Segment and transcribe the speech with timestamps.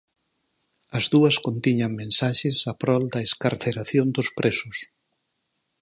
[0.97, 4.77] As dúas contiñan mensaxes a prol da excarceración dos presos.